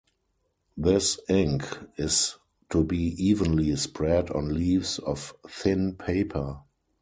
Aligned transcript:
This 0.75 1.19
ink 1.29 1.63
is 1.95 2.33
to 2.71 2.83
be 2.83 3.09
evenly 3.23 3.75
spread 3.75 4.31
on 4.31 4.51
leaves 4.51 4.97
of 4.97 5.31
thin 5.47 5.93
paper. 5.95 6.61